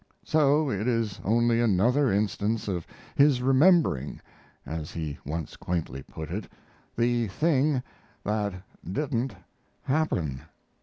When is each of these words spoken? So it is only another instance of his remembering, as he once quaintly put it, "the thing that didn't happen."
So 0.23 0.71
it 0.71 0.87
is 0.87 1.19
only 1.23 1.61
another 1.61 2.11
instance 2.11 2.67
of 2.67 2.87
his 3.15 3.39
remembering, 3.43 4.19
as 4.65 4.89
he 4.89 5.19
once 5.27 5.55
quaintly 5.55 6.01
put 6.01 6.31
it, 6.31 6.51
"the 6.97 7.27
thing 7.27 7.83
that 8.23 8.55
didn't 8.91 9.35
happen." 9.83 10.41